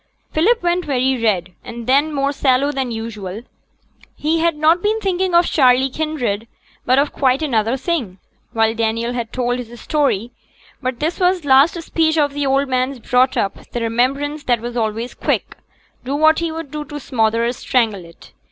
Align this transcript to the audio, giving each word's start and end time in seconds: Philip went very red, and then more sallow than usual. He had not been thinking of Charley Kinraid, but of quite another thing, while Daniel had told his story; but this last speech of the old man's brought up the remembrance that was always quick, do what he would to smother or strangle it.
Philip 0.31 0.63
went 0.63 0.85
very 0.85 1.21
red, 1.21 1.53
and 1.63 1.85
then 1.85 2.11
more 2.11 2.31
sallow 2.31 2.71
than 2.71 2.89
usual. 2.89 3.43
He 4.15 4.39
had 4.39 4.55
not 4.55 4.81
been 4.81 4.99
thinking 4.99 5.35
of 5.35 5.45
Charley 5.45 5.91
Kinraid, 5.91 6.47
but 6.87 6.97
of 6.97 7.13
quite 7.13 7.43
another 7.43 7.77
thing, 7.77 8.17
while 8.51 8.73
Daniel 8.73 9.13
had 9.13 9.31
told 9.31 9.59
his 9.59 9.79
story; 9.79 10.31
but 10.81 10.99
this 10.99 11.19
last 11.45 11.79
speech 11.83 12.17
of 12.17 12.33
the 12.33 12.47
old 12.47 12.67
man's 12.67 12.97
brought 12.97 13.37
up 13.37 13.69
the 13.73 13.81
remembrance 13.81 14.43
that 14.45 14.59
was 14.59 14.75
always 14.75 15.13
quick, 15.13 15.55
do 16.03 16.15
what 16.15 16.39
he 16.39 16.51
would 16.51 16.71
to 16.71 16.99
smother 16.99 17.45
or 17.45 17.51
strangle 17.53 18.03
it. 18.03 18.33